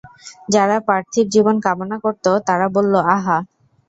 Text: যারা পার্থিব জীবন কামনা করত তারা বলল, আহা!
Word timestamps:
যারা 0.49 0.77
পার্থিব 0.87 1.25
জীবন 1.33 1.55
কামনা 1.65 1.97
করত 2.03 2.25
তারা 2.47 2.67
বলল, 2.75 2.93
আহা! 3.15 3.37